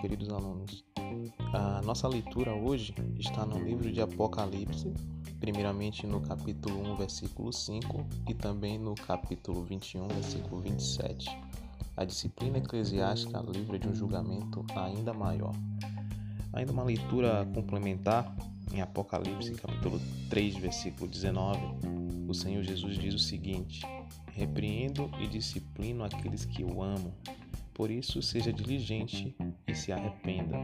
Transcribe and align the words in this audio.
queridos 0.00 0.28
alunos. 0.28 0.84
A 1.54 1.80
nossa 1.82 2.06
leitura 2.06 2.54
hoje 2.54 2.94
está 3.18 3.46
no 3.46 3.58
livro 3.58 3.90
de 3.90 4.00
Apocalipse, 4.02 4.92
primeiramente 5.40 6.06
no 6.06 6.20
capítulo 6.20 6.92
1, 6.92 6.96
versículo 6.96 7.50
5 7.50 8.06
e 8.28 8.34
também 8.34 8.78
no 8.78 8.94
capítulo 8.94 9.64
21, 9.64 10.08
versículo 10.08 10.60
27. 10.60 11.30
A 11.96 12.04
disciplina 12.04 12.58
eclesiástica 12.58 13.40
livra 13.40 13.78
de 13.78 13.88
um 13.88 13.94
julgamento 13.94 14.64
ainda 14.76 15.14
maior. 15.14 15.54
Ainda 16.52 16.72
uma 16.72 16.84
leitura 16.84 17.48
complementar 17.54 18.36
em 18.72 18.82
Apocalipse, 18.82 19.52
capítulo 19.52 20.00
3, 20.28 20.56
versículo 20.56 21.10
19, 21.10 21.60
o 22.28 22.34
Senhor 22.34 22.62
Jesus 22.62 22.98
diz 22.98 23.14
o 23.14 23.18
seguinte: 23.18 23.80
Repreendo 24.32 25.10
e 25.18 25.26
disciplino 25.26 26.04
aqueles 26.04 26.44
que 26.44 26.62
o 26.62 26.82
amam. 26.82 27.12
Por 27.80 27.90
isso, 27.90 28.20
seja 28.20 28.52
diligente 28.52 29.34
e 29.66 29.74
se 29.74 29.90
arrependa. 29.90 30.58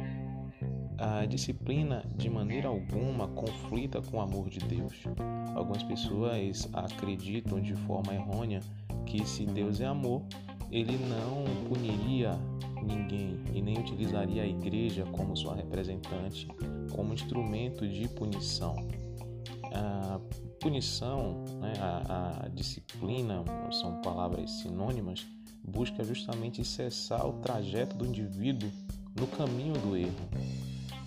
A 0.99 1.25
disciplina, 1.25 2.05
de 2.15 2.29
maneira 2.29 2.69
alguma, 2.69 3.27
conflita 3.29 4.03
com 4.03 4.19
o 4.19 4.21
amor 4.21 4.51
de 4.51 4.59
Deus. 4.59 5.03
Algumas 5.55 5.83
pessoas 5.83 6.69
acreditam 6.75 7.59
de 7.59 7.75
forma 7.75 8.13
errônea 8.13 8.61
que, 9.07 9.27
se 9.27 9.47
Deus 9.47 9.81
é 9.81 9.87
amor, 9.87 10.27
ele 10.71 10.99
não 11.09 11.45
puniria 11.71 12.33
ninguém 12.83 13.43
e 13.55 13.63
nem 13.63 13.79
utilizaria 13.79 14.43
a 14.43 14.47
igreja 14.47 15.07
como 15.07 15.35
sua 15.35 15.55
representante 15.57 16.47
como 16.95 17.15
instrumento 17.15 17.89
de 17.89 18.07
punição. 18.09 18.77
A 19.73 20.21
punição, 20.61 21.45
né, 21.63 21.73
a, 21.81 22.45
a 22.45 22.49
disciplina, 22.49 23.43
são 23.73 24.03
palavras 24.03 24.51
sinônimas, 24.51 25.27
busca 25.67 26.05
justamente 26.05 26.65
cessar 26.65 27.27
o 27.27 27.35
trajeto 27.35 27.97
do 27.97 28.07
indivíduo 28.07 28.71
no 29.19 29.27
caminho 29.27 29.75
do 29.75 29.97
erro. 29.97 30.29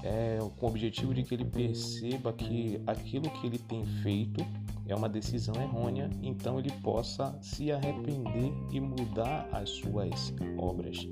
É 0.03 0.39
com 0.57 0.65
o 0.65 0.69
objetivo 0.69 1.13
de 1.13 1.23
que 1.23 1.33
ele 1.33 1.45
perceba 1.45 2.31
que 2.31 2.81
aquilo 2.87 3.29
que 3.29 3.47
ele 3.47 3.57
tem 3.57 3.85
feito 4.01 4.45
é 4.87 4.95
uma 4.95 5.07
decisão 5.07 5.53
errônea, 5.55 6.09
então 6.21 6.57
ele 6.57 6.71
possa 6.81 7.37
se 7.41 7.71
arrepender 7.71 8.51
e 8.71 8.79
mudar 8.79 9.47
as 9.51 9.69
suas 9.69 10.33
obras. 10.57 11.07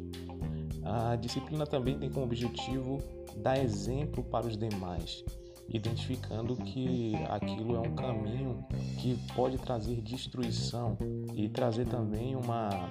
A 0.84 1.16
disciplina 1.16 1.66
também 1.66 2.00
tem 2.00 2.10
como 2.10 2.26
objetivo 2.26 2.98
dar 3.38 3.60
exemplo 3.60 4.24
para 4.24 4.48
os 4.48 4.58
demais, 4.58 5.24
identificando 5.70 6.56
que 6.56 7.14
aquilo 7.30 7.76
é 7.76 7.80
um 7.80 7.94
caminho 7.94 8.66
que 9.00 9.16
pode 9.36 9.58
trazer 9.58 10.02
destruição 10.02 10.98
e 11.36 11.48
trazer 11.50 11.86
também 11.86 12.36
uma, 12.36 12.90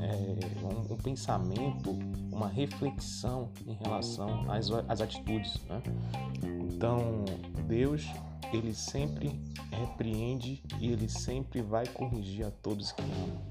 é, 0.00 0.64
um, 0.64 0.94
um, 0.94 0.96
pensamento, 0.96 1.90
uma 2.32 2.48
reflexão 2.48 3.50
em 3.66 3.74
relação 3.74 4.50
às, 4.50 4.70
às 4.88 5.00
atitudes. 5.00 5.60
Né? 5.68 5.82
Então, 6.72 7.24
Deus 7.66 8.06
ele 8.52 8.74
sempre 8.74 9.40
repreende 9.70 10.62
e 10.80 10.88
ele 10.92 11.08
sempre 11.08 11.60
vai 11.60 11.86
corrigir 11.86 12.46
a 12.46 12.50
todos 12.50 12.92
que 12.92 13.02
amam. 13.02 13.42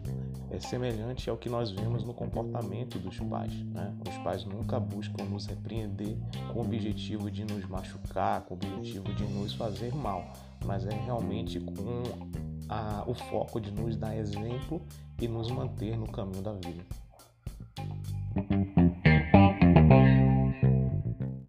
É 0.50 0.59
semelhante 0.59 1.30
ao 1.30 1.38
que 1.38 1.50
nós 1.50 1.72
vemos 1.72 2.03
no 2.03 2.14
comportamento 2.14 3.00
dos 3.00 3.20
pais. 3.20 3.53
Né? 3.53 3.94
Os 4.08 4.18
pais 4.20 4.45
nunca 4.45 4.80
buscam 4.80 5.23
nos 5.25 5.45
repreender 5.47 6.16
com 6.52 6.59
o 6.59 6.62
objetivo 6.62 7.31
de 7.31 7.44
nos 7.44 7.68
machucar, 7.68 8.42
com 8.42 8.53
o 8.53 8.58
objetivo 8.58 9.12
de 9.14 9.23
nos 9.23 9.53
fazer 9.53 9.94
mal, 9.95 10.31
mas 10.64 10.86
é 10.86 10.94
realmente 10.94 11.59
com 11.59 12.03
a, 12.73 13.03
o 13.05 13.13
foco 13.13 13.61
de 13.61 13.71
nos 13.71 13.95
dar 13.95 14.16
exemplo 14.17 14.81
e 15.21 15.27
nos 15.27 15.52
manter 15.52 15.95
no 15.95 16.11
caminho 16.11 16.41
da 16.41 16.53
vida. 16.53 16.83